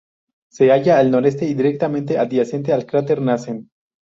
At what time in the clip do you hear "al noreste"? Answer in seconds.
0.97-1.45